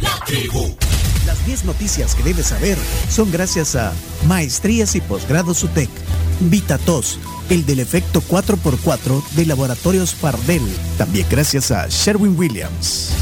la 0.00 0.24
tribu. 0.24 0.74
Las 1.26 1.44
10 1.44 1.66
noticias 1.66 2.14
que 2.14 2.22
debes 2.22 2.46
saber 2.46 2.78
son 3.10 3.30
gracias 3.30 3.76
a 3.76 3.92
Maestrías 4.26 4.94
y 4.94 5.00
Posgrados 5.02 5.62
UTEC, 5.62 5.90
VitaTos, 6.40 7.18
el 7.50 7.66
del 7.66 7.80
efecto 7.80 8.22
4x4 8.22 9.22
de 9.36 9.46
Laboratorios 9.46 10.14
Pardel, 10.14 10.62
también 10.96 11.26
gracias 11.30 11.70
a 11.70 11.86
Sherwin 11.88 12.38
Williams. 12.38 13.12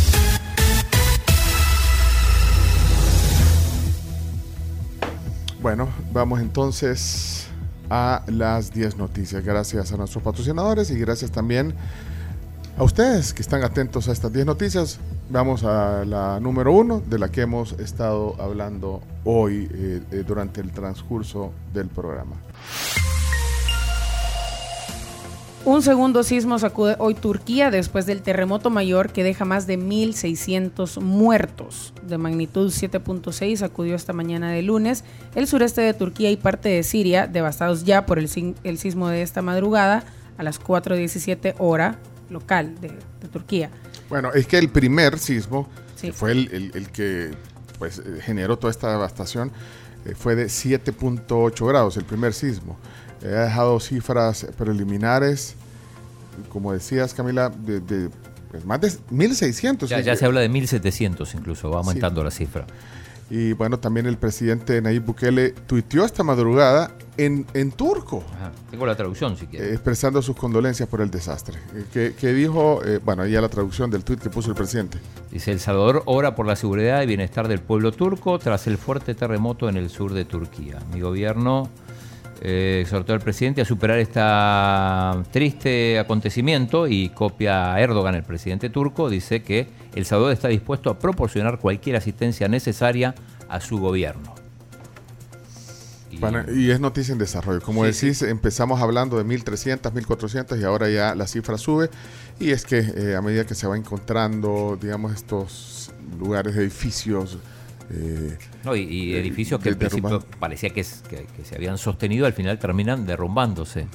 Bueno, 5.61 5.88
vamos 6.12 6.41
entonces 6.41 7.48
a 7.91 8.23
las 8.29 8.73
10 8.73 8.96
noticias. 8.96 9.45
Gracias 9.45 9.91
a 9.93 9.96
nuestros 9.96 10.23
patrocinadores 10.23 10.91
y 10.91 10.98
gracias 10.98 11.32
también 11.32 11.70
a 11.70 12.16
ustedes 12.84 13.32
que 13.32 13.43
están 13.43 13.62
atentos 13.64 14.08
a 14.08 14.12
estas 14.12 14.32
10 14.32 14.46
noticias. 14.46 14.98
Vamos 15.30 15.64
a 15.64 16.04
la 16.04 16.39
número 16.40 16.72
uno 16.72 17.00
de 17.00 17.18
la 17.18 17.30
que 17.30 17.43
hemos 17.43 17.72
estado 17.72 18.36
hablando 18.39 19.03
hoy 19.25 19.68
eh, 19.72 20.03
eh, 20.11 20.25
durante 20.26 20.61
el 20.61 20.72
transcurso 20.72 21.53
del 21.72 21.89
programa. 21.89 22.36
Un 25.64 25.82
segundo 25.82 26.22
sismo 26.22 26.61
sacude 26.61 26.94
hoy 27.00 27.14
Turquía 27.14 27.72
después 27.72 28.07
del 28.07 28.22
terremoto 28.22 28.70
mayor 28.70 29.11
que 29.11 29.25
deja 29.25 29.45
más 29.45 29.67
de 29.67 29.76
1.600 29.76 31.00
muertos. 31.00 31.93
De 32.06 32.19
magnitud 32.19 32.70
7.6 32.70 33.56
sacudió 33.56 33.97
esta 33.97 34.12
mañana 34.12 34.53
de 34.53 34.62
lunes 34.62 35.03
el 35.34 35.48
sureste 35.48 35.81
de 35.81 35.92
Turquía 35.92 36.31
y 36.31 36.36
parte 36.36 36.69
de 36.69 36.84
Siria, 36.84 37.27
devastados 37.27 37.83
ya 37.83 38.06
por 38.06 38.20
el, 38.20 38.28
sismo 38.28 39.08
de 39.08 39.22
esta 39.22 39.42
madrugada 39.42 40.05
a 40.39 40.45
las 40.45 40.62
4.17 40.62 41.56
hora 41.58 41.98
local 42.30 42.80
de, 42.80 42.92
Turquía. 43.33 43.70
Bueno, 44.08 44.33
es 44.33 44.47
que 44.47 44.58
el 44.58 44.69
primer 44.69 45.19
sismo, 45.19 45.69
fue 46.12 46.33
el, 46.33 46.89
que 46.92 47.33
pues, 47.78 47.98
eh, 47.98 48.20
generó 48.23 48.59
toda 48.59 48.70
esta 48.70 48.91
devastación, 48.91 49.51
eh, 50.05 50.14
fue 50.14 50.36
de 50.36 50.47
7.8 50.47 51.67
grados, 51.67 51.97
el 51.97 52.05
primer 52.05 52.33
sismo. 52.33 52.77
He 53.23 53.28
dejado 53.28 53.81
cifras 53.81 54.47
preliminares, 54.56 55.55
como 56.51 56.73
decías 56.73 57.14
Camila, 57.14 57.48
de, 57.51 58.11
pues, 58.51 58.64
más 58.64 58.81
de 58.81 58.89
1.600. 59.11 59.86
Ya, 59.86 60.01
ya 60.01 60.17
se 60.17 60.25
habla 60.25 60.41
de 60.41 60.51
1.700 60.51 61.34
incluso, 61.34 61.70
va 61.70 61.79
aumentando 61.79 62.23
la 62.23 62.31
cifra. 62.31 62.67
Y 63.29 63.55
bueno, 63.55 63.79
también 63.79 64.06
el 64.06 64.19
presidente 64.19 64.81
Nayib 64.81 65.05
Bukele 65.05 65.51
tuiteó 65.51 66.05
esta 66.05 66.23
madrugada 66.23 66.92
en, 67.17 67.47
en 67.55 67.72
turco. 67.72 68.22
Tengo 68.70 68.86
la 68.86 68.95
traducción 68.95 69.36
si 69.36 69.47
quieres. 69.47 69.72
expresando 69.72 70.22
sus 70.22 70.36
condolencias 70.36 70.89
por 70.89 71.00
el 71.00 71.11
desastre. 71.11 71.58
Eh, 71.95 72.14
que, 72.19 72.33
dijo, 72.33 72.83
eh, 72.84 73.00
bueno, 73.05 73.23
ahí 73.23 73.33
ya 73.33 73.41
la 73.41 73.48
traducción 73.48 73.91
del 73.91 74.05
tuit 74.05 74.20
que 74.20 74.31
puso 74.31 74.50
el 74.50 74.56
presidente. 74.56 74.98
Dice, 75.31 75.53
El 75.53 75.61
Salvador 75.61 76.03
ora 76.06 76.34
por 76.34 76.47
la 76.47 76.56
seguridad 76.56 77.03
y 77.03 77.06
bienestar 77.06 77.48
del 77.48 77.61
pueblo 77.61 77.92
turco 77.92 78.39
tras 78.39 78.67
el 78.67 78.78
fuerte 78.78 79.14
terremoto 79.14 79.69
en 79.69 79.77
el 79.77 79.91
sur 79.91 80.12
de 80.12 80.25
Turquía. 80.25 80.78
Mi 80.92 81.00
gobierno 81.00 81.69
eh, 82.41 82.81
exhortó 82.83 83.12
al 83.12 83.20
presidente 83.20 83.62
a 83.62 83.64
superar 83.64 83.98
este 83.98 84.20
triste 85.30 85.98
acontecimiento 85.98 86.86
y 86.86 87.08
copia 87.11 87.75
a 87.75 87.80
Erdogan, 87.80 88.14
el 88.14 88.25
presidente 88.25 88.69
turco, 88.69 89.08
dice 89.08 89.42
que 89.42 89.69
El 89.95 90.05
Salvador 90.05 90.33
está 90.33 90.48
dispuesto 90.48 90.91
a 90.91 90.98
proporcionar 90.98 91.58
cualquier 91.58 91.97
asistencia 91.97 92.48
necesaria 92.48 93.14
a 93.48 93.61
su 93.61 93.78
gobierno. 93.78 94.45
Y, 96.55 96.70
es 96.70 96.81
noticia 96.81 97.12
en 97.12 97.19
desarrollo. 97.19 97.61
Como 97.61 97.84
decís, 97.84 98.22
empezamos 98.22 98.81
hablando 98.81 99.17
de 99.19 99.25
1.300, 99.25 99.92
1.400 99.92 100.61
y 100.61 100.64
ahora 100.64 100.89
ya 100.89 101.14
la 101.14 101.27
cifra 101.27 101.58
sube. 101.58 101.91
Y 102.39 102.50
es 102.50 102.64
que 102.64 102.78
eh, 102.78 103.17
a 103.17 103.23
medida 103.23 103.47
que 103.47 103.55
se 103.55 103.67
va 103.67 103.77
encontrando, 103.77 104.78
digamos, 104.81 105.14
estos 105.14 105.92
lugares, 106.19 106.56
edificios, 106.56 107.39
eh, 107.91 108.36
no, 108.64 108.75
y, 108.75 109.14
edificios 109.14 109.61
que 109.61 109.69
al 109.69 109.77
principio 109.77 110.25
parecía 110.41 110.70
que, 110.70 110.83
se 110.84 111.55
habían 111.55 111.78
sostenido, 111.78 112.27
al 112.27 112.33
final 112.33 112.58
terminan 112.58 113.07
derrumbándose. 113.07 113.86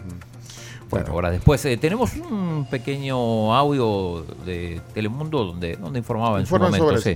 Bueno, 0.90 1.08
ahora 1.14 1.32
después 1.32 1.64
eh, 1.66 1.78
tenemos 1.78 2.14
un 2.16 2.68
pequeño 2.70 3.56
audio 3.56 4.26
de 4.46 4.82
Telemundo 4.94 5.46
donde, 5.46 5.78
donde 5.78 6.00
informaba 6.00 6.40
en 6.40 6.46
su 6.46 6.58
momento. 6.58 6.98
sí. 6.98 7.16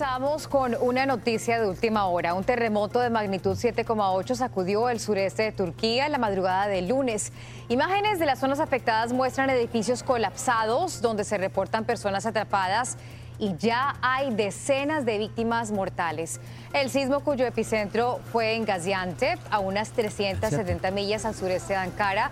Empezamos 0.00 0.48
con 0.48 0.74
una 0.80 1.04
noticia 1.04 1.60
de 1.60 1.68
última 1.68 2.06
hora. 2.06 2.32
Un 2.32 2.42
terremoto 2.42 3.00
de 3.00 3.10
magnitud 3.10 3.54
7,8 3.54 4.34
sacudió 4.34 4.88
el 4.88 4.98
sureste 4.98 5.42
de 5.42 5.52
Turquía 5.52 6.06
en 6.06 6.12
la 6.12 6.16
madrugada 6.16 6.68
del 6.68 6.88
lunes. 6.88 7.34
Imágenes 7.68 8.18
de 8.18 8.24
las 8.24 8.38
zonas 8.38 8.60
afectadas 8.60 9.12
muestran 9.12 9.50
edificios 9.50 10.02
colapsados 10.02 11.02
donde 11.02 11.22
se 11.24 11.36
reportan 11.36 11.84
personas 11.84 12.24
atrapadas 12.24 12.96
y 13.38 13.54
ya 13.58 13.96
hay 14.00 14.34
decenas 14.34 15.04
de 15.04 15.18
víctimas 15.18 15.70
mortales. 15.70 16.40
El 16.72 16.88
sismo 16.88 17.20
cuyo 17.20 17.46
epicentro 17.46 18.20
fue 18.32 18.54
en 18.54 18.64
Gaziantep, 18.64 19.38
a 19.50 19.58
unas 19.58 19.90
370 19.90 20.90
millas 20.92 21.26
al 21.26 21.34
sureste 21.34 21.74
de 21.74 21.78
Ankara, 21.78 22.30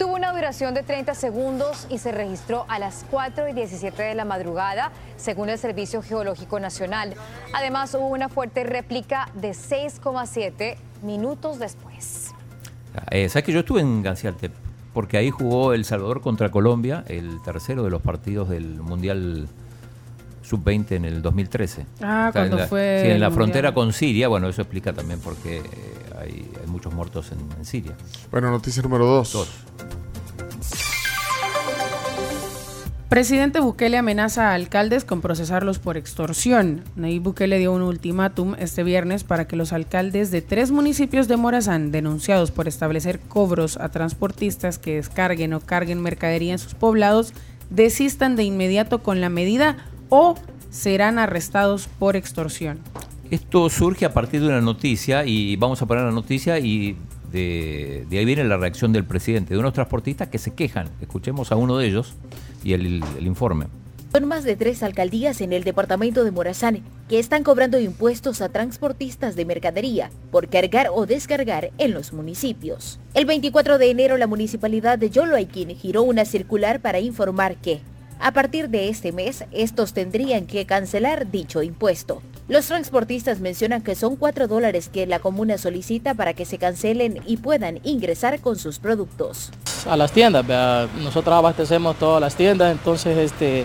Tuvo 0.00 0.14
una 0.14 0.32
duración 0.32 0.72
de 0.72 0.82
30 0.82 1.14
segundos 1.14 1.86
y 1.90 1.98
se 1.98 2.10
registró 2.10 2.64
a 2.68 2.78
las 2.78 3.04
4 3.10 3.50
y 3.50 3.52
17 3.52 4.02
de 4.02 4.14
la 4.14 4.24
madrugada, 4.24 4.92
según 5.18 5.50
el 5.50 5.58
Servicio 5.58 6.00
Geológico 6.00 6.58
Nacional. 6.58 7.12
Además, 7.52 7.92
hubo 7.92 8.06
una 8.06 8.30
fuerte 8.30 8.64
réplica 8.64 9.28
de 9.34 9.50
6,7 9.50 10.76
minutos 11.02 11.58
después. 11.58 12.32
Eh, 13.10 13.28
¿Sabes 13.28 13.44
que 13.44 13.52
yo 13.52 13.60
estuve 13.60 13.82
en 13.82 14.02
Ganciarte? 14.02 14.50
Porque 14.94 15.18
ahí 15.18 15.28
jugó 15.28 15.74
El 15.74 15.84
Salvador 15.84 16.22
contra 16.22 16.50
Colombia, 16.50 17.04
el 17.06 17.42
tercero 17.42 17.84
de 17.84 17.90
los 17.90 18.00
partidos 18.00 18.48
del 18.48 18.80
Mundial 18.80 19.48
sub-20 20.40 20.92
en 20.92 21.04
el 21.04 21.20
2013. 21.20 21.84
Ah, 22.00 22.30
cuando 22.32 22.56
fue. 22.66 23.02
Sí, 23.04 23.10
en 23.10 23.20
la 23.20 23.30
frontera 23.30 23.74
con 23.74 23.92
Siria, 23.92 24.28
bueno, 24.28 24.48
eso 24.48 24.62
explica 24.62 24.94
también 24.94 25.20
por 25.20 25.36
qué 25.36 25.60
hay, 26.18 26.50
muchos 26.66 26.94
muertos 26.94 27.32
en, 27.32 27.64
Siria. 27.66 27.92
Bueno, 28.30 28.50
noticia 28.50 28.82
número 28.82 29.04
dos. 29.04 29.32
dos. 29.34 29.50
Presidente 33.10 33.58
Bukele 33.58 33.98
amenaza 33.98 34.50
a 34.50 34.54
alcaldes 34.54 35.04
con 35.04 35.20
procesarlos 35.20 35.80
por 35.80 35.96
extorsión. 35.96 36.84
Nayib 36.94 37.22
Bukele 37.22 37.58
dio 37.58 37.72
un 37.72 37.82
ultimátum 37.82 38.54
este 38.56 38.84
viernes 38.84 39.24
para 39.24 39.48
que 39.48 39.56
los 39.56 39.72
alcaldes 39.72 40.30
de 40.30 40.42
tres 40.42 40.70
municipios 40.70 41.26
de 41.26 41.36
Morazán, 41.36 41.90
denunciados 41.90 42.52
por 42.52 42.68
establecer 42.68 43.18
cobros 43.18 43.78
a 43.78 43.88
transportistas 43.88 44.78
que 44.78 44.94
descarguen 44.94 45.54
o 45.54 45.60
carguen 45.60 46.00
mercadería 46.00 46.52
en 46.52 46.60
sus 46.60 46.74
poblados, 46.74 47.34
desistan 47.68 48.36
de 48.36 48.44
inmediato 48.44 49.02
con 49.02 49.20
la 49.20 49.28
medida 49.28 49.76
o 50.08 50.36
serán 50.70 51.18
arrestados 51.18 51.88
por 51.98 52.14
extorsión. 52.14 52.78
Esto 53.32 53.68
surge 53.70 54.04
a 54.04 54.14
partir 54.14 54.40
de 54.40 54.46
una 54.46 54.60
noticia 54.60 55.26
y 55.26 55.56
vamos 55.56 55.82
a 55.82 55.86
poner 55.86 56.04
la 56.04 56.12
noticia 56.12 56.60
y 56.60 56.96
de, 57.32 58.06
ahí 58.12 58.24
viene 58.24 58.44
la 58.44 58.56
reacción 58.56 58.92
del 58.92 59.04
presidente, 59.04 59.54
de 59.54 59.58
unos 59.58 59.72
transportistas 59.72 60.28
que 60.28 60.38
se 60.38 60.54
quejan. 60.54 60.88
Escuchemos 61.00 61.50
a 61.50 61.56
uno 61.56 61.76
de 61.76 61.88
ellos 61.88 62.14
y 62.62 62.72
el, 62.74 63.02
informe. 63.20 63.66
Son 64.12 64.26
más 64.26 64.42
de 64.42 64.56
tres 64.56 64.82
alcaldías 64.82 65.40
en 65.40 65.52
el 65.52 65.62
departamento 65.62 66.24
de 66.24 66.32
Morazán 66.32 66.82
que 67.08 67.20
están 67.20 67.44
cobrando 67.44 67.78
impuestos 67.78 68.40
a 68.40 68.48
transportistas 68.48 69.36
de 69.36 69.44
mercadería 69.44 70.10
por 70.32 70.48
cargar 70.48 70.88
o 70.92 71.06
descargar 71.06 71.70
en 71.78 71.92
los 71.92 72.12
municipios. 72.12 72.98
El 73.14 73.24
24 73.26 73.78
de 73.78 73.90
enero 73.90 74.16
la 74.16 74.26
municipalidad 74.26 74.98
de 74.98 75.10
Yoloaikin 75.10 75.76
giró 75.76 76.02
una 76.02 76.24
circular 76.24 76.80
para 76.80 76.98
informar 76.98 77.56
que 77.56 77.82
a 78.22 78.32
partir 78.32 78.68
de 78.68 78.90
este 78.90 79.12
mes, 79.12 79.44
estos 79.50 79.94
tendrían 79.94 80.46
que 80.46 80.66
cancelar 80.66 81.30
dicho 81.30 81.62
impuesto. 81.62 82.20
Los 82.50 82.66
transportistas 82.66 83.38
mencionan 83.38 83.80
que 83.80 83.94
son 83.94 84.16
4 84.16 84.48
dólares 84.48 84.90
que 84.92 85.06
la 85.06 85.20
comuna 85.20 85.56
solicita 85.56 86.14
para 86.14 86.34
que 86.34 86.44
se 86.44 86.58
cancelen 86.58 87.20
y 87.24 87.36
puedan 87.36 87.78
ingresar 87.84 88.40
con 88.40 88.58
sus 88.58 88.80
productos. 88.80 89.52
A 89.88 89.96
las 89.96 90.10
tiendas, 90.10 90.44
nosotros 91.00 91.32
abastecemos 91.32 91.94
todas 91.94 92.20
las 92.20 92.34
tiendas, 92.34 92.72
entonces 92.72 93.16
este, 93.18 93.64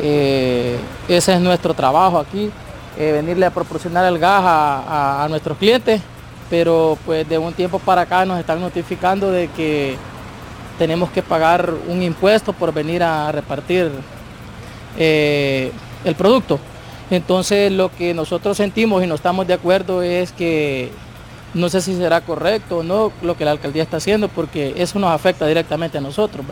eh, 0.00 0.78
ese 1.08 1.34
es 1.34 1.40
nuestro 1.40 1.74
trabajo 1.74 2.20
aquí, 2.20 2.48
eh, 2.96 3.10
venirle 3.10 3.44
a 3.44 3.50
proporcionar 3.50 4.06
el 4.06 4.20
gas 4.20 4.40
a, 4.44 5.26
nuestros 5.28 5.58
clientes, 5.58 6.00
pero 6.48 6.96
pues 7.04 7.28
de 7.28 7.38
un 7.38 7.54
tiempo 7.54 7.80
para 7.80 8.02
acá 8.02 8.24
nos 8.24 8.38
están 8.38 8.60
notificando 8.60 9.32
de 9.32 9.48
que 9.48 9.96
tenemos 10.78 11.10
que 11.10 11.24
pagar 11.24 11.74
un 11.88 12.00
impuesto 12.04 12.52
por 12.52 12.72
venir 12.72 13.02
a 13.02 13.32
repartir 13.32 13.90
eh, 14.96 15.72
el 16.04 16.14
producto. 16.14 16.60
Entonces 17.10 17.70
lo 17.70 17.90
que 17.94 18.14
nosotros 18.14 18.56
sentimos 18.56 19.02
y 19.04 19.06
no 19.06 19.14
estamos 19.14 19.46
de 19.46 19.54
acuerdo 19.54 20.02
es 20.02 20.32
que 20.32 20.90
no 21.54 21.68
sé 21.68 21.80
si 21.80 21.94
será 21.94 22.20
correcto 22.20 22.78
o 22.78 22.82
no 22.82 23.12
lo 23.22 23.36
que 23.36 23.44
la 23.44 23.52
alcaldía 23.52 23.82
está 23.82 23.98
haciendo 23.98 24.28
porque 24.28 24.74
eso 24.76 24.98
nos 24.98 25.10
afecta 25.10 25.46
directamente 25.46 25.98
a 25.98 26.00
nosotros. 26.00 26.44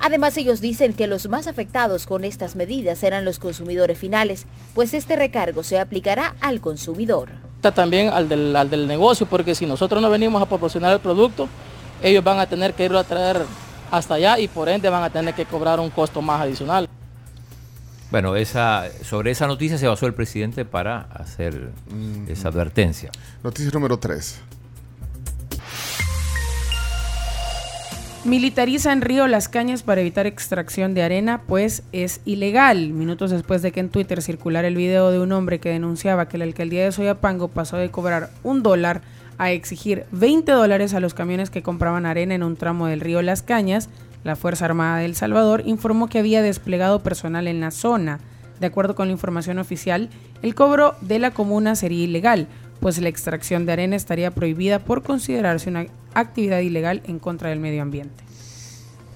Además, 0.00 0.36
ellos 0.36 0.60
dicen 0.60 0.94
que 0.94 1.06
los 1.06 1.28
más 1.28 1.46
afectados 1.46 2.06
con 2.06 2.24
estas 2.24 2.56
medidas 2.56 2.98
serán 2.98 3.24
los 3.24 3.38
consumidores 3.38 3.98
finales, 3.98 4.46
pues 4.74 4.94
este 4.94 5.16
recargo 5.16 5.62
se 5.62 5.78
aplicará 5.78 6.36
al 6.40 6.60
consumidor. 6.60 7.30
También 7.60 8.08
al 8.08 8.28
del, 8.28 8.54
al 8.54 8.70
del 8.70 8.86
negocio, 8.86 9.26
porque 9.26 9.54
si 9.54 9.66
nosotros 9.66 10.00
no 10.00 10.08
venimos 10.08 10.40
a 10.40 10.46
proporcionar 10.46 10.92
el 10.92 11.00
producto, 11.00 11.48
ellos 12.02 12.22
van 12.22 12.38
a 12.38 12.46
tener 12.46 12.74
que 12.74 12.84
irlo 12.84 12.98
a 12.98 13.04
traer 13.04 13.42
hasta 13.90 14.14
allá 14.14 14.38
y 14.38 14.46
por 14.46 14.68
ende 14.68 14.88
van 14.88 15.02
a 15.02 15.10
tener 15.10 15.34
que 15.34 15.44
cobrar 15.44 15.80
un 15.80 15.90
costo 15.90 16.22
más 16.22 16.40
adicional. 16.40 16.88
Bueno, 18.10 18.36
esa, 18.36 18.86
sobre 19.02 19.30
esa 19.30 19.46
noticia 19.46 19.76
se 19.76 19.86
basó 19.86 20.06
el 20.06 20.14
presidente 20.14 20.64
para 20.64 21.00
hacer 21.12 21.72
esa 22.26 22.48
advertencia. 22.48 23.10
Noticia 23.44 23.70
número 23.72 23.98
3. 23.98 24.40
Militariza 28.24 28.92
en 28.92 29.00
Río 29.00 29.26
Las 29.26 29.48
Cañas 29.48 29.82
para 29.82 30.00
evitar 30.00 30.26
extracción 30.26 30.92
de 30.92 31.02
arena, 31.02 31.42
pues 31.46 31.82
es 31.92 32.20
ilegal. 32.24 32.90
Minutos 32.90 33.30
después 33.30 33.62
de 33.62 33.72
que 33.72 33.80
en 33.80 33.90
Twitter 33.90 34.22
circulara 34.22 34.68
el 34.68 34.76
video 34.76 35.10
de 35.10 35.20
un 35.20 35.30
hombre 35.32 35.60
que 35.60 35.68
denunciaba 35.68 36.28
que 36.28 36.36
la 36.36 36.44
alcaldía 36.44 36.84
de 36.84 36.92
Soyapango 36.92 37.48
pasó 37.48 37.76
de 37.76 37.90
cobrar 37.90 38.30
un 38.42 38.62
dólar 38.62 39.02
a 39.38 39.52
exigir 39.52 40.04
20 40.10 40.50
dólares 40.50 40.94
a 40.94 41.00
los 41.00 41.14
camiones 41.14 41.48
que 41.50 41.62
compraban 41.62 42.06
arena 42.06 42.34
en 42.34 42.42
un 42.42 42.56
tramo 42.56 42.86
del 42.86 43.00
río 43.00 43.22
Las 43.22 43.42
Cañas, 43.42 43.88
la 44.24 44.36
Fuerza 44.36 44.64
Armada 44.64 44.98
de 44.98 45.04
El 45.04 45.14
Salvador 45.14 45.62
informó 45.64 46.08
que 46.08 46.18
había 46.18 46.42
desplegado 46.42 47.02
personal 47.02 47.46
en 47.46 47.60
la 47.60 47.70
zona. 47.70 48.20
De 48.60 48.66
acuerdo 48.66 48.94
con 48.94 49.08
la 49.08 49.12
información 49.12 49.58
oficial, 49.58 50.10
el 50.42 50.54
cobro 50.54 50.96
de 51.00 51.18
la 51.18 51.30
comuna 51.30 51.76
sería 51.76 52.04
ilegal, 52.04 52.48
pues 52.80 52.98
la 52.98 53.08
extracción 53.08 53.66
de 53.66 53.72
arena 53.72 53.96
estaría 53.96 54.30
prohibida 54.30 54.78
por 54.80 55.02
considerarse 55.02 55.70
una 55.70 55.86
actividad 56.14 56.60
ilegal 56.60 57.02
en 57.06 57.18
contra 57.18 57.50
del 57.50 57.60
medio 57.60 57.82
ambiente. 57.82 58.24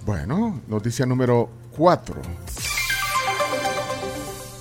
Bueno, 0.05 0.61
noticia 0.69 1.07
número 1.07 1.49
4. 1.77 2.17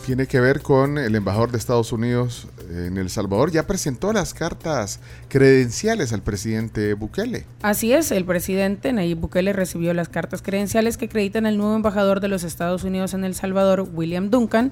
Tiene 0.05 0.27
que 0.27 0.39
ver 0.39 0.61
con 0.61 0.97
el 0.97 1.15
embajador 1.15 1.51
de 1.51 1.57
Estados 1.57 1.91
Unidos 1.91 2.47
en 2.71 2.97
El 2.97 3.09
Salvador. 3.09 3.51
Ya 3.51 3.67
presentó 3.67 4.13
las 4.13 4.33
cartas 4.33 4.99
credenciales 5.27 6.13
al 6.13 6.21
presidente 6.21 6.93
Bukele. 6.93 7.45
Así 7.61 7.93
es, 7.93 8.11
el 8.11 8.25
presidente 8.25 8.93
Nayib 8.93 9.19
Bukele 9.19 9.53
recibió 9.53 9.93
las 9.93 10.09
cartas 10.09 10.41
credenciales 10.41 10.97
que 10.97 11.05
acreditan 11.05 11.45
al 11.45 11.57
nuevo 11.57 11.75
embajador 11.75 12.19
de 12.19 12.27
los 12.27 12.43
Estados 12.43 12.83
Unidos 12.83 13.13
en 13.13 13.23
El 13.23 13.35
Salvador, 13.35 13.87
William 13.93 14.29
Duncan, 14.29 14.71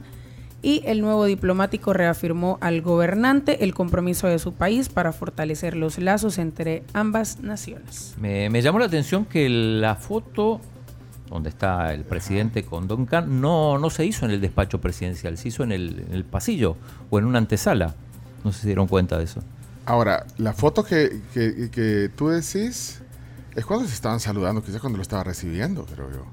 y 0.61 0.81
el 0.85 1.01
nuevo 1.01 1.25
diplomático 1.25 1.93
reafirmó 1.93 2.57
al 2.61 2.81
gobernante 2.81 3.63
el 3.63 3.73
compromiso 3.73 4.27
de 4.27 4.39
su 4.39 4.53
país 4.53 4.89
para 4.89 5.13
fortalecer 5.13 5.75
los 5.75 5.97
lazos 5.99 6.37
entre 6.37 6.83
ambas 6.93 7.39
naciones. 7.39 8.15
Me, 8.19 8.49
me 8.49 8.61
llamó 8.61 8.79
la 8.79 8.85
atención 8.85 9.25
que 9.25 9.47
la 9.47 9.95
foto 9.95 10.59
donde 11.29 11.49
está 11.49 11.93
el 11.93 12.03
presidente 12.03 12.63
con 12.63 12.87
Duncan 12.87 13.39
no, 13.39 13.77
no 13.77 13.89
se 13.89 14.05
hizo 14.05 14.25
en 14.25 14.31
el 14.31 14.41
despacho 14.41 14.81
presidencial, 14.81 15.37
se 15.37 15.49
hizo 15.49 15.63
en 15.63 15.71
el, 15.71 16.05
en 16.07 16.13
el 16.13 16.23
pasillo 16.23 16.75
o 17.09 17.19
en 17.19 17.25
una 17.25 17.37
antesala. 17.37 17.93
No 18.43 18.51
sé 18.51 18.57
si 18.57 18.61
se 18.63 18.67
dieron 18.69 18.87
cuenta 18.87 19.17
de 19.17 19.25
eso. 19.25 19.41
Ahora, 19.85 20.25
la 20.37 20.53
foto 20.53 20.83
que, 20.83 21.21
que- 21.33 21.69
que 21.71 22.09
tú 22.15 22.29
decís 22.29 23.01
es 23.55 23.65
cuando 23.65 23.87
se 23.87 23.93
estaban 23.93 24.19
saludando, 24.19 24.63
quizás 24.63 24.79
cuando 24.81 24.97
lo 24.97 25.01
estaba 25.03 25.23
recibiendo, 25.23 25.85
creo 25.85 26.09
yo. 26.11 26.25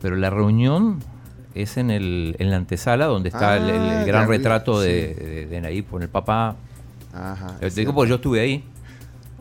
Pero 0.00 0.16
la 0.16 0.30
reunión 0.30 0.98
es 1.54 1.76
en, 1.76 1.90
el, 1.90 2.34
en 2.38 2.50
la 2.50 2.56
antesala 2.56 3.06
donde 3.06 3.28
está 3.28 3.56
el, 3.56 3.64
el- 3.68 3.74
el 3.76 3.98
Ah, 4.00 4.04
gran 4.04 4.28
retrato 4.28 4.80
de, 4.80 5.14
sí. 5.18 5.24
de, 5.24 5.46
de 5.46 5.60
Nayib 5.60 5.86
con 5.88 6.02
el 6.02 6.08
papá. 6.08 6.56
Ajá. 7.12 7.58
Te 7.60 7.70
digo 7.70 7.94
porque 7.94 8.08
yo 8.10 8.14
estuve 8.16 8.40
ahí 8.40 8.64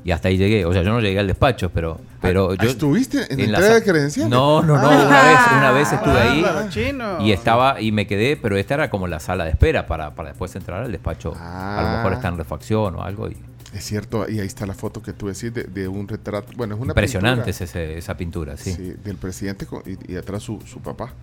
y 0.03 0.11
hasta 0.11 0.27
ahí 0.29 0.37
llegué. 0.37 0.65
O 0.65 0.73
sea, 0.73 0.81
yo 0.83 0.91
no 0.91 0.99
llegué 0.99 1.19
al 1.19 1.27
despacho, 1.27 1.69
pero, 1.71 1.99
pero 2.21 2.51
Ah, 2.57 2.63
yo... 2.63 2.69
¿Estuviste 2.69 3.31
en, 3.33 3.39
en 3.39 3.51
la 3.51 3.57
entrega 3.59 3.67
sa- 3.75 3.79
de 3.79 3.83
credenciales? 3.91 4.29
No, 4.31 4.61
no, 4.61 4.75
no, 4.77 4.87
Ah. 4.89 5.05
una 5.07 5.23
vez, 5.23 5.39
una 5.57 5.71
vez 5.71 5.91
estuve 5.93 6.19
ahí 6.19 6.41
Bárbaro, 6.41 6.69
chino. 6.69 7.21
y 7.21 7.31
estaba 7.31 7.79
y 7.81 7.91
me 7.91 8.07
quedé, 8.07 8.37
pero 8.37 8.57
esta 8.57 8.73
era 8.75 8.89
como 8.89 9.07
la 9.07 9.19
sala 9.19 9.43
de 9.45 9.51
espera 9.51 9.85
para, 9.87 10.15
para 10.15 10.29
después 10.29 10.55
entrar 10.55 10.83
al 10.83 10.91
despacho. 10.91 11.33
A 11.37 11.81
lo 11.83 11.97
mejor 11.97 12.13
Ah. 12.13 12.15
está 12.15 12.27
en 12.29 12.37
refacción 12.37 12.95
o 12.95 13.03
algo. 13.03 13.29
Y 13.29 13.37
Es 13.73 13.85
cierto, 13.85 14.29
y 14.29 14.39
ahí 14.39 14.47
está 14.47 14.65
la 14.65 14.73
foto 14.73 15.01
que 15.01 15.13
tú 15.13 15.27
decís 15.27 15.53
de, 15.53 15.63
de 15.63 15.87
un 15.87 16.07
retrato. 16.07 16.51
Bueno, 16.57 16.75
es 16.75 16.81
una 16.81 16.91
impresionante 16.91 17.45
pintura, 17.45 17.51
es 17.51 17.61
ese- 17.61 17.97
esa 17.97 18.17
pintura, 18.17 18.57
sí. 18.57 18.73
sí, 18.73 18.93
del 19.03 19.15
presidente 19.17 19.65
con- 19.65 19.83
y, 19.85 20.13
y 20.13 20.17
atrás 20.17 20.43
su, 20.43 20.59
su 20.65 20.79
papá. 20.81 21.13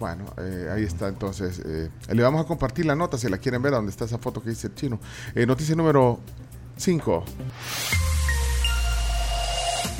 Bueno, 0.00 0.24
eh, 0.38 0.68
ahí 0.72 0.84
está 0.84 1.08
entonces. 1.08 1.60
eh, 1.64 1.90
le 2.12 2.22
vamos 2.22 2.40
a 2.44 2.44
compartir 2.46 2.86
la 2.86 2.94
nota 2.94 3.18
si 3.18 3.28
la 3.28 3.38
quieren 3.38 3.60
ver, 3.62 3.72
donde 3.72 3.90
está 3.90 4.04
esa 4.04 4.18
foto 4.18 4.40
que 4.40 4.50
dice 4.50 4.68
el 4.68 4.74
chino. 4.76 5.00
Eh, 5.34 5.44
noticia 5.44 5.74
número 5.74 6.20
5. 6.78 7.24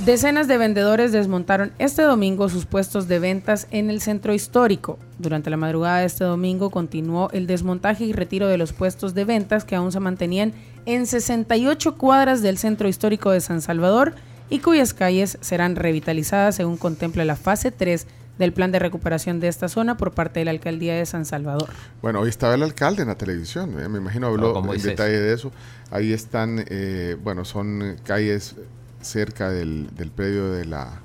Decenas 0.05 0.47
de 0.47 0.59
vendedores 0.59 1.11
desmontaron 1.13 1.73
este 1.79 2.03
domingo 2.03 2.49
sus 2.49 2.67
puestos 2.67 3.09
de 3.09 3.19
ventas 3.19 3.67
en 3.73 3.91
el 3.91 4.01
centro 4.01 4.33
histórico. 4.33 4.99
Durante 5.19 5.51
la 5.51 5.57
madrugada 5.57 5.99
de 5.99 6.07
este 6.07 6.25
domingo 6.25 6.71
continuó 6.71 7.31
el 7.33 7.47
desmontaje 7.49 8.05
y 8.05 8.13
retiro 8.13 8.47
de 8.47 8.59
los 8.59 8.73
puestos 8.73 9.15
de 9.15 9.25
ventas 9.25 9.65
que 9.65 9.75
aún 9.75 9.91
se 9.91 10.01
mantenían 10.01 10.53
en 10.87 11.07
68 11.07 11.97
cuadras 11.97 12.43
del 12.43 12.59
centro 12.59 12.89
histórico 12.89 13.33
de 13.33 13.41
San 13.41 13.61
Salvador 13.61 14.15
y 14.49 14.61
cuyas 14.61 14.95
calles 14.95 15.37
serán 15.41 15.77
revitalizadas 15.77 16.55
según 16.55 16.77
contempla 16.77 17.25
la 17.25 17.37
fase 17.37 17.73
3 17.73 18.07
del 18.39 18.53
plan 18.53 18.71
de 18.73 18.79
recuperación 18.79 19.41
de 19.41 19.49
esta 19.49 19.69
zona 19.69 19.97
por 19.97 20.13
parte 20.13 20.41
de 20.41 20.45
la 20.45 20.51
alcaldía 20.53 20.95
de 20.95 21.05
San 21.07 21.25
Salvador. 21.25 21.69
Bueno, 22.03 22.21
hoy 22.21 22.29
estaba 22.29 22.55
el 22.55 22.63
alcalde 22.63 23.03
en 23.03 23.09
la 23.09 23.17
televisión, 23.17 23.79
eh, 23.81 23.89
me 23.89 23.99
imagino 23.99 24.29
habló 24.29 24.57
Ah, 24.65 24.75
en 24.75 24.83
detalle 24.83 25.19
de 25.21 25.35
eso. 25.35 25.53
Ahí 25.91 26.13
están, 26.13 26.65
eh, 26.69 27.17
bueno, 27.23 27.45
son 27.45 27.97
calles 28.05 28.55
cerca 29.01 29.51
del, 29.51 29.89
del 29.97 30.11
predio 30.11 30.51
de 30.53 30.65
la 30.65 31.01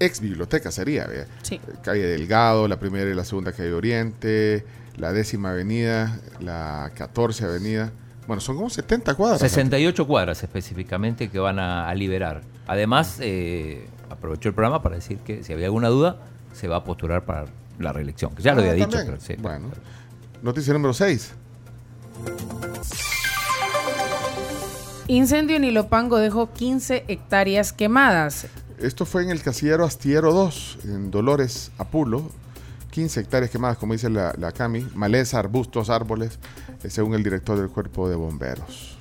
ex 0.00 0.20
biblioteca, 0.20 0.70
sería, 0.70 1.06
¿ve? 1.06 1.26
Sí. 1.42 1.60
Calle 1.82 2.04
Delgado, 2.06 2.66
la 2.68 2.78
primera 2.78 3.10
y 3.10 3.14
la 3.14 3.24
segunda 3.24 3.52
calle 3.52 3.72
Oriente, 3.72 4.64
la 4.96 5.12
décima 5.12 5.50
avenida, 5.50 6.18
la 6.40 6.90
14 6.96 7.44
avenida. 7.44 7.92
Bueno, 8.26 8.40
son 8.40 8.56
como 8.56 8.70
70 8.70 9.14
cuadras. 9.14 9.40
68 9.40 10.06
cuadras 10.06 10.42
específicamente 10.42 11.28
que 11.28 11.38
van 11.38 11.58
a, 11.58 11.88
a 11.88 11.94
liberar. 11.94 12.42
Además, 12.66 13.18
eh, 13.20 13.86
aprovecho 14.12 14.48
el 14.48 14.54
programa 14.54 14.82
para 14.82 14.96
decir 14.96 15.18
que 15.18 15.42
si 15.44 15.52
había 15.52 15.66
alguna 15.66 15.88
duda, 15.88 16.16
se 16.52 16.68
va 16.68 16.76
a 16.76 16.84
postular 16.84 17.24
para 17.24 17.46
la 17.78 17.92
reelección. 17.92 18.34
Que 18.34 18.42
ya 18.42 18.54
lo 18.54 18.60
Ah, 18.60 18.64
había 18.64 18.74
dicho. 18.74 18.88
también. 18.88 19.06
pero 19.06 19.20
sí, 19.20 19.34
bueno, 19.40 19.68
noticia 20.42 20.72
número 20.72 20.92
6. 20.94 21.32
Incendio 25.08 25.56
en 25.56 25.64
Ilopango 25.64 26.18
dejó 26.18 26.52
15 26.52 27.04
hectáreas 27.08 27.72
quemadas. 27.72 28.46
Esto 28.78 29.04
fue 29.04 29.22
en 29.22 29.30
el 29.30 29.42
casillero 29.42 29.84
Astillero 29.84 30.32
2, 30.32 30.78
en 30.84 31.10
Dolores, 31.10 31.70
Apulo. 31.78 32.30
15 32.90 33.20
hectáreas 33.20 33.50
quemadas, 33.50 33.78
como 33.78 33.94
dice 33.94 34.10
la, 34.10 34.34
la 34.38 34.52
CAMI, 34.52 34.86
maleza, 34.94 35.38
arbustos, 35.38 35.88
árboles, 35.88 36.38
eh, 36.82 36.90
según 36.90 37.14
el 37.14 37.22
director 37.22 37.58
del 37.58 37.68
cuerpo 37.70 38.08
de 38.08 38.16
bomberos. 38.16 38.98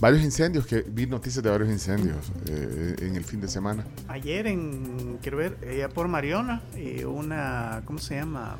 Varios 0.00 0.22
incendios, 0.22 0.66
que 0.66 0.82
vi 0.86 1.06
noticias 1.06 1.42
de 1.42 1.50
varios 1.50 1.70
incendios 1.70 2.32
eh, 2.48 2.96
en 3.00 3.16
el 3.16 3.24
fin 3.24 3.40
de 3.40 3.48
semana. 3.48 3.84
Ayer 4.08 4.46
en, 4.46 5.18
quiero 5.22 5.38
ver, 5.38 5.56
allá 5.70 5.88
por 5.88 6.08
Mariona, 6.08 6.62
eh, 6.76 7.06
una, 7.06 7.82
¿cómo 7.84 7.98
se 7.98 8.16
llama? 8.16 8.56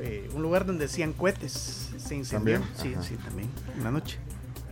Eh, 0.00 0.28
un 0.34 0.42
lugar 0.42 0.66
donde 0.66 0.84
hacían 0.86 1.12
cohetes. 1.12 1.90
Se 1.98 2.14
incendió. 2.14 2.60
¿También? 2.60 2.62
Sí, 2.80 2.92
Ajá. 2.94 3.02
sí, 3.02 3.14
también. 3.16 3.48
Una 3.80 3.90
noche. 3.90 4.18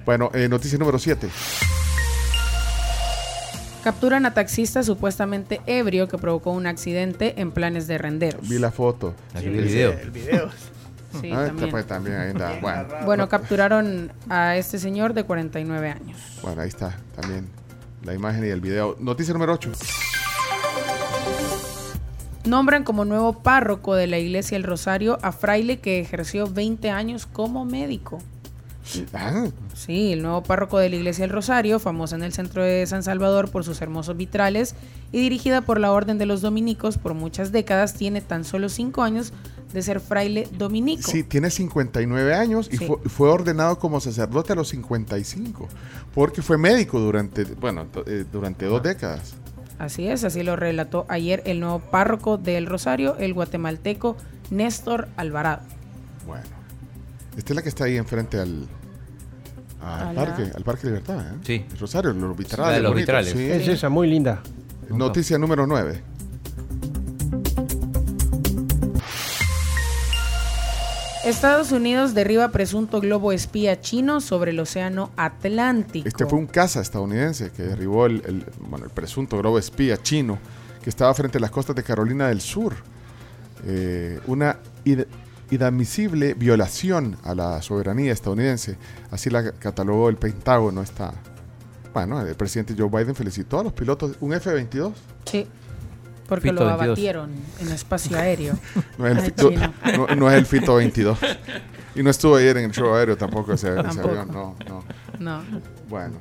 Bueno, 0.04 0.30
eh, 0.34 0.48
noticia 0.48 0.78
número 0.78 0.98
7. 0.98 1.28
Capturan 3.82 4.26
a 4.26 4.34
taxista 4.34 4.82
supuestamente 4.82 5.60
ebrio 5.66 6.06
que 6.08 6.18
provocó 6.18 6.50
un 6.50 6.66
accidente 6.66 7.40
en 7.40 7.50
planes 7.50 7.86
de 7.86 7.96
renderos. 7.96 8.46
Vi 8.46 8.58
la 8.58 8.70
foto. 8.70 9.14
Sí, 9.38 9.48
vi 9.48 9.58
el 9.58 9.64
video. 9.64 9.92
El 9.92 10.10
video. 10.10 10.50
Sí, 11.20 11.30
Ah, 11.32 11.46
también. 11.46 11.70
pues 11.70 11.86
también 11.86 12.16
ahí 12.16 12.28
está. 12.28 12.48
Bien 12.50 12.60
Bueno. 12.60 12.84
Bueno, 13.04 13.28
capturaron 13.28 14.12
a 14.28 14.56
este 14.56 14.78
señor 14.78 15.14
de 15.14 15.24
49 15.24 15.90
años. 15.90 16.18
bueno, 16.42 16.62
ahí 16.62 16.68
está 16.68 16.96
también 17.20 17.48
la 18.04 18.14
imagen 18.14 18.44
y 18.44 18.48
el 18.48 18.60
video. 18.60 18.96
Noticia 19.00 19.32
número 19.32 19.52
8. 19.54 19.72
Nombran 22.46 22.84
como 22.84 23.04
nuevo 23.04 23.34
párroco 23.42 23.94
de 23.94 24.06
la 24.06 24.18
iglesia 24.18 24.56
El 24.56 24.62
Rosario 24.64 25.18
a 25.22 25.30
fraile 25.32 25.78
que 25.80 26.00
ejerció 26.00 26.46
20 26.46 26.90
años 26.90 27.26
como 27.26 27.64
médico. 27.64 28.18
Ah, 29.12 29.46
Sí, 29.74 30.12
el 30.12 30.22
nuevo 30.22 30.42
párroco 30.42 30.78
de 30.78 30.88
la 30.90 30.96
iglesia 30.96 31.24
El 31.24 31.30
Rosario, 31.30 31.78
famosa 31.78 32.16
en 32.16 32.22
el 32.22 32.32
centro 32.32 32.62
de 32.62 32.86
San 32.86 33.02
Salvador 33.02 33.50
por 33.50 33.62
sus 33.64 33.80
hermosos 33.82 34.16
vitrales 34.16 34.74
y 35.12 35.20
dirigida 35.20 35.60
por 35.60 35.78
la 35.78 35.92
Orden 35.92 36.18
de 36.18 36.26
los 36.26 36.40
Dominicos 36.40 36.98
por 36.98 37.14
muchas 37.14 37.52
décadas, 37.52 37.94
tiene 37.94 38.20
tan 38.20 38.44
solo 38.44 38.68
5 38.68 39.02
años 39.02 39.32
de 39.72 39.82
ser 39.82 40.00
fraile 40.00 40.48
dominico. 40.58 41.08
Sí, 41.10 41.22
tiene 41.22 41.50
59 41.50 42.34
años 42.34 42.68
y 42.72 42.78
Sí. 42.78 42.86
fue, 42.86 42.96
fue 43.08 43.28
ordenado 43.30 43.78
como 43.78 44.00
sacerdote 44.00 44.54
a 44.54 44.56
los 44.56 44.68
55, 44.70 45.68
porque 46.14 46.42
fue 46.42 46.58
médico 46.58 46.98
durante, 46.98 47.44
bueno, 47.44 47.86
eh, 48.06 48.24
durante 48.32 48.64
dos 48.66 48.82
décadas. 48.82 49.34
Así 49.78 50.08
es, 50.08 50.24
así 50.24 50.42
lo 50.42 50.56
relató 50.56 51.06
ayer 51.08 51.42
el 51.46 51.60
nuevo 51.60 51.78
párroco 51.78 52.36
del 52.36 52.66
Rosario, 52.66 53.16
el 53.18 53.32
guatemalteco 53.32 54.16
Néstor 54.50 55.08
Alvarado. 55.16 55.62
Bueno, 56.26 56.44
esta 57.40 57.54
es 57.54 57.56
la 57.56 57.62
que 57.62 57.70
está 57.70 57.84
ahí 57.84 57.96
enfrente 57.96 58.38
al, 58.38 58.68
parque, 60.14 60.50
al 60.54 60.62
parque 60.62 60.86
Libertad, 60.88 61.20
¿eh? 61.20 61.38
Sí. 61.42 61.64
El 61.72 61.78
Rosario, 61.78 62.12
los 62.12 62.36
vitrales. 62.36 62.66
La 62.66 62.72
de 62.74 62.82
los 62.82 62.94
vitrales. 62.94 63.32
sí. 63.32 63.42
Es 63.50 63.66
esa, 63.66 63.88
muy 63.88 64.10
linda. 64.10 64.42
Noticia 64.90 65.38
número 65.38 65.66
9. 65.66 66.02
Estados 71.24 71.72
Unidos 71.72 72.12
derriba 72.12 72.50
presunto 72.50 73.00
globo 73.00 73.32
espía 73.32 73.80
chino 73.80 74.20
sobre 74.20 74.50
el 74.50 74.60
océano 74.60 75.10
Atlántico. 75.16 76.06
Este 76.06 76.26
fue 76.26 76.38
un 76.38 76.46
caza 76.46 76.82
estadounidense 76.82 77.52
que 77.52 77.62
derribó 77.62 78.04
el, 78.04 78.22
el, 78.26 78.44
bueno, 78.68 78.84
el 78.84 78.90
presunto 78.90 79.38
globo 79.38 79.58
espía 79.58 79.96
chino 79.96 80.38
que 80.82 80.90
estaba 80.90 81.14
frente 81.14 81.38
a 81.38 81.40
las 81.40 81.50
costas 81.50 81.74
de 81.74 81.82
Carolina 81.82 82.28
del 82.28 82.42
Sur. 82.42 82.74
Eh, 83.66 84.20
una 84.26 84.58
inadmisible 85.50 86.34
violación 86.34 87.16
a 87.24 87.34
la 87.34 87.62
soberanía 87.62 88.12
estadounidense. 88.12 88.76
Así 89.10 89.30
la 89.30 89.52
catalogó 89.52 90.08
el 90.08 90.16
Pentágono. 90.16 90.82
Esta, 90.82 91.12
bueno, 91.92 92.20
el 92.20 92.34
presidente 92.34 92.74
Joe 92.76 92.88
Biden 92.88 93.14
felicitó 93.14 93.60
a 93.60 93.64
los 93.64 93.72
pilotos. 93.72 94.16
¿Un 94.20 94.32
F-22? 94.34 94.92
Sí, 95.26 95.46
porque 96.28 96.50
Fito 96.50 96.64
lo 96.64 96.66
22. 96.70 96.86
abatieron 96.88 97.30
en 97.60 97.68
espacio 97.72 98.16
aéreo. 98.16 98.58
No 98.98 99.06
es, 99.06 99.16
el 99.18 99.24
Fito, 99.24 99.50
no, 99.96 100.06
no 100.14 100.30
es 100.30 100.38
el 100.38 100.46
Fito 100.46 100.74
22. 100.76 101.18
Y 101.96 102.02
no 102.04 102.10
estuvo 102.10 102.36
ayer 102.36 102.56
en 102.58 102.66
el 102.66 102.70
show 102.70 102.94
aéreo 102.94 103.16
tampoco 103.16 103.52
ese, 103.52 103.70
ese 103.70 103.82
Tampoco. 103.82 104.08
avión. 104.10 104.28
No, 104.28 104.54
no. 104.68 104.84
No. 105.18 105.42
Bueno, 105.88 106.14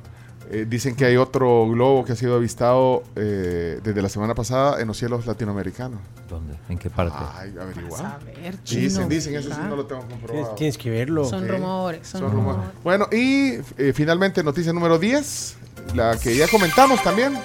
eh, 0.52 0.66
dicen 0.68 0.96
que 0.96 1.04
hay 1.04 1.16
otro 1.16 1.68
globo 1.68 2.04
que 2.04 2.10
ha 2.12 2.16
sido 2.16 2.34
avistado 2.34 3.04
eh, 3.14 3.78
desde 3.84 4.02
la 4.02 4.08
semana 4.08 4.34
pasada 4.34 4.80
en 4.80 4.88
los 4.88 4.96
cielos 4.98 5.24
latinoamericanos. 5.26 6.00
¿Dónde? 6.28 6.54
¿En 6.68 6.76
qué 6.78 6.90
parte? 6.90 7.16
Ay, 7.36 7.52
Vas 7.52 7.64
averiguar. 7.64 8.04
a 8.04 8.18
ver, 8.18 8.60
chino. 8.64 8.82
Dicen, 8.82 9.08
dicen, 9.08 9.34
eso 9.36 9.50
sí 9.50 9.60
no 9.68 9.76
lo 9.76 9.86
tengo 9.86 10.00
comprobado. 10.02 10.32
Tienes, 10.32 10.54
tienes 10.56 10.76
que 10.78 10.90
verlo. 10.90 11.24
Son 11.24 11.46
rumores, 11.46 12.04
son, 12.06 12.22
Son 12.22 12.32
rumores. 12.32 12.56
rumores. 12.58 12.82
Bueno, 12.82 13.06
y 13.12 13.58
eh, 13.78 13.92
finalmente 13.94 14.42
noticia 14.42 14.72
número 14.72 14.98
10, 14.98 15.56
la 15.94 16.16
que 16.18 16.36
ya 16.36 16.48
comentamos 16.48 17.00
también. 17.02 17.38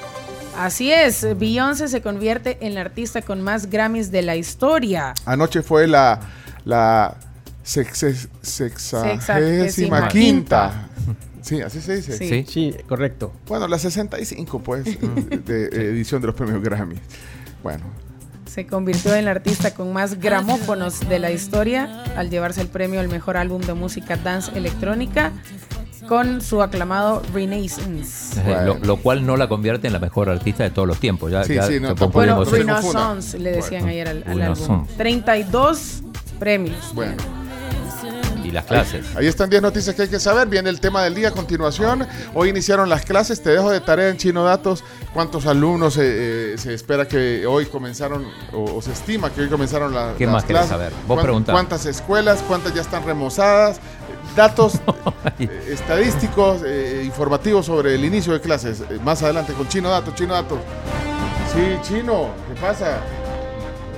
Así 0.58 0.92
es, 0.92 1.28
Beyoncé 1.38 1.88
se 1.90 2.02
convierte 2.02 2.58
en 2.62 2.74
la 2.76 2.82
artista 2.82 3.22
con 3.22 3.42
más 3.42 3.70
Grammys 3.70 4.10
de 4.10 4.22
la 4.22 4.36
historia. 4.36 5.14
Anoche 5.26 5.62
fue 5.62 5.86
la, 5.86 6.22
la 6.64 7.18
Sexagésima 7.62 10.08
quinta. 10.08 10.90
Sí, 11.46 11.62
así 11.62 11.80
se 11.80 11.98
dice. 11.98 12.18
Sí. 12.18 12.28
Sí. 12.28 12.46
Sí, 12.48 12.76
correcto. 12.88 13.32
Bueno, 13.48 13.68
la 13.68 13.78
65, 13.78 14.60
pues, 14.64 14.86
de, 15.46 15.66
edición 15.68 16.20
de 16.22 16.28
los 16.28 16.36
premios 16.36 16.60
Grammy. 16.64 16.96
Bueno, 17.62 17.84
Se 18.48 18.66
convirtió 18.66 19.14
en 19.14 19.26
la 19.26 19.32
artista 19.32 19.76
con 19.76 19.94
más 19.94 20.20
gramófonos 20.20 21.08
de 21.08 21.20
la 21.20 21.30
historia 21.30 22.04
al 22.18 22.32
llevarse 22.32 22.62
el 22.62 22.68
premio 22.68 23.00
al 23.00 23.10
mejor 23.10 23.38
álbum 23.38 23.62
de 23.62 23.76
música 23.76 24.18
dance 24.18 24.52
electrónica 24.58 25.34
con 26.08 26.42
su 26.42 26.64
aclamado 26.64 27.22
Renaissance. 27.32 28.42
Lo, 28.82 28.98
cual 28.98 29.24
no 29.24 29.38
la 29.38 29.48
convierte 29.48 29.86
en 29.86 29.94
la 29.94 30.00
mejor 30.00 30.30
artista 30.30 30.64
de 30.64 30.72
todos 30.72 30.88
los 30.88 31.00
tiempos. 31.00 31.32
Ya, 31.32 31.44
Sí, 31.44 31.54
ya 31.54 31.68
sí, 31.68 31.80
no, 31.80 31.94
Bueno, 31.94 32.44
Renaissance 32.44 33.38
le 33.38 33.52
decían 33.52 33.82
Bueno. 33.82 33.92
ayer 33.92 34.08
al, 34.08 34.24
al 34.26 34.42
álbum. 34.42 34.88
32 34.98 36.02
premios. 36.40 36.92
bueno. 36.96 37.45
Y 38.48 38.52
las 38.52 38.66
clases. 38.66 39.06
Ahí 39.16 39.28
están 39.28 39.50
10 39.50 39.62
noticias 39.62 39.96
que 39.96 40.04
hay 40.04 40.08
que 40.08 40.20
saber. 40.20 40.48
Viene 40.48 40.70
el 40.70 40.80
tema 40.80 41.04
del 41.04 41.16
día 41.16 41.30
a 41.30 41.32
continuación. 41.32 42.08
Hoy 42.34 42.50
iniciaron 42.50 42.90
las 42.90 43.04
clases. 43.06 43.42
Te 43.42 43.50
dejo 43.52 43.72
de 43.72 43.82
tarea 43.82 44.10
en 44.10 44.18
Chino 44.18 44.44
Datos. 44.44 44.84
¿Cuántos 45.14 45.46
alumnos 45.46 45.98
eh, 45.98 46.54
eh, 46.54 46.56
se 46.58 46.74
espera 46.74 47.08
que 47.08 47.46
hoy 47.48 47.66
comenzaron 47.68 48.28
o, 48.54 48.76
o 48.76 48.82
se 48.82 48.92
estima 48.92 49.32
que 49.32 49.42
hoy 49.42 49.48
comenzaron 49.50 49.94
la- 49.94 50.14
¿Qué 50.18 50.26
las 50.26 50.34
más 50.34 50.44
querés 50.44 50.62
clases? 50.64 50.70
saber? 50.70 50.92
Vos 51.08 51.16
¿Cuán- 51.16 51.24
preguntá. 51.24 51.52
¿Cuántas 51.54 51.86
escuelas? 51.86 52.44
¿Cuántas 52.48 52.74
ya 52.74 52.82
están 52.82 53.06
remozadas? 53.06 53.80
Datos 54.36 54.74
eh, 55.40 55.68
estadísticos, 55.72 56.62
eh, 56.66 57.04
informativos 57.06 57.66
sobre 57.68 57.96
el 57.96 58.04
inicio 58.04 58.34
de 58.34 58.42
clases. 58.42 58.82
Eh, 58.82 59.00
más 59.04 59.24
adelante 59.24 59.54
con 59.54 59.68
Chino 59.70 59.90
Datos. 59.90 60.14
Chino 60.16 60.34
Datos. 60.34 60.60
Sí, 61.54 61.78
Chino. 61.94 62.30
¿Qué 62.54 62.60
pasa? 62.60 62.98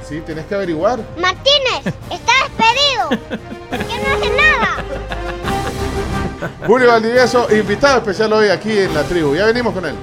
Sí, 0.08 0.22
tienes 0.26 0.46
que 0.46 0.56
averiguar. 0.56 1.00
Martínez, 1.20 1.82
está 2.12 2.32
¿Por 3.10 3.80
qué 3.80 3.98
no 4.00 4.16
hace 4.16 4.30
nada? 4.32 4.84
Valdivieso, 6.68 7.48
invitado 7.52 7.98
especial 7.98 8.34
hoy 8.34 8.50
aquí 8.50 8.78
en 8.78 8.94
la 8.94 9.04
tribu. 9.04 9.36
Ya 9.36 9.46
venimos 9.46 9.74
con 9.74 9.86
él. 9.86 9.96